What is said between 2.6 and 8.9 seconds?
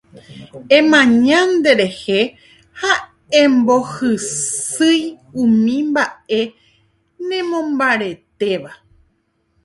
ha embohysýi umi mba'e nemombaretéva